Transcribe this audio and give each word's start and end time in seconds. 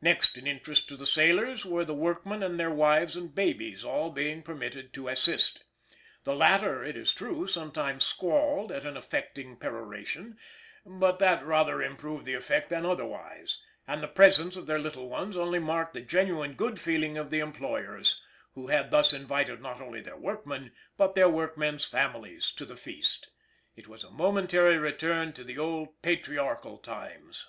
Next 0.00 0.36
in 0.36 0.48
interest 0.48 0.88
to 0.88 0.96
the 0.96 1.06
sailors 1.06 1.64
were 1.64 1.84
the 1.84 1.94
workmen 1.94 2.42
and 2.42 2.58
their 2.58 2.72
wives 2.72 3.14
and 3.14 3.32
babies, 3.32 3.84
all 3.84 4.10
being 4.10 4.42
permitted 4.42 4.92
to 4.94 5.06
assist. 5.06 5.62
The 6.24 6.34
latter, 6.34 6.82
it 6.82 6.96
is 6.96 7.12
true, 7.12 7.46
sometimes 7.46 8.02
squalled 8.02 8.72
at 8.72 8.84
an 8.84 8.96
affecting 8.96 9.56
peroration, 9.56 10.36
but 10.84 11.20
that 11.20 11.46
rather 11.46 11.80
improved 11.80 12.24
the 12.26 12.34
effect 12.34 12.70
than 12.70 12.84
otherwise, 12.84 13.60
and 13.86 14.02
the 14.02 14.08
presence 14.08 14.56
of 14.56 14.66
their 14.66 14.80
little 14.80 15.08
ones 15.08 15.36
only 15.36 15.60
marked 15.60 15.94
the 15.94 16.00
genuine 16.00 16.54
good 16.54 16.80
feeling 16.80 17.16
of 17.16 17.30
the 17.30 17.38
employers, 17.38 18.20
who 18.54 18.66
had 18.66 18.90
thus 18.90 19.12
invited 19.12 19.62
not 19.62 19.80
only 19.80 20.00
their 20.00 20.16
workmen, 20.16 20.72
but 20.96 21.14
their 21.14 21.28
workmen's 21.28 21.84
families 21.84 22.50
to 22.50 22.64
the 22.64 22.76
feast. 22.76 23.28
It 23.76 23.86
was 23.86 24.02
a 24.02 24.10
momentary 24.10 24.76
return 24.76 25.32
to 25.34 25.44
the 25.44 25.56
old 25.58 26.02
patriarchal 26.02 26.78
times. 26.78 27.46